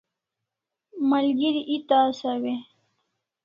[1.09, 2.55] Malgeri eta asaw e?